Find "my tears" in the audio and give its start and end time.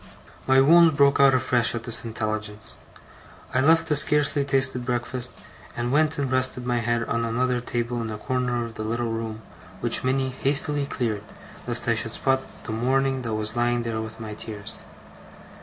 14.19-14.79